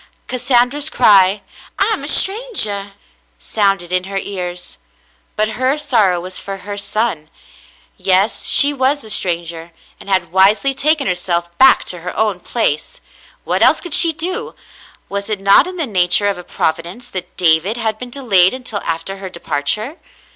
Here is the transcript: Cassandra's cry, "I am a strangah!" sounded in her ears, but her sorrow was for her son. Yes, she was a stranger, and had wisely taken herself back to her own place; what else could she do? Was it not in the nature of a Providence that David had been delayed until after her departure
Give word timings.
Cassandra's 0.27 0.89
cry, 0.89 1.43
"I 1.77 1.91
am 1.93 2.03
a 2.03 2.07
strangah!" 2.07 2.93
sounded 3.37 3.93
in 3.93 4.05
her 4.05 4.17
ears, 4.17 4.79
but 5.35 5.49
her 5.49 5.77
sorrow 5.77 6.19
was 6.19 6.39
for 6.39 6.57
her 6.65 6.75
son. 6.75 7.29
Yes, 7.97 8.47
she 8.47 8.73
was 8.73 9.03
a 9.03 9.11
stranger, 9.11 9.71
and 9.99 10.09
had 10.09 10.31
wisely 10.31 10.73
taken 10.73 11.05
herself 11.05 11.55
back 11.59 11.83
to 11.83 11.99
her 11.99 12.17
own 12.17 12.39
place; 12.39 12.99
what 13.43 13.61
else 13.61 13.79
could 13.79 13.93
she 13.93 14.11
do? 14.11 14.55
Was 15.07 15.29
it 15.29 15.39
not 15.39 15.67
in 15.67 15.77
the 15.77 15.85
nature 15.85 16.25
of 16.25 16.39
a 16.39 16.43
Providence 16.43 17.07
that 17.09 17.37
David 17.37 17.77
had 17.77 17.99
been 17.99 18.09
delayed 18.09 18.55
until 18.55 18.79
after 18.81 19.17
her 19.17 19.29
departure 19.29 19.99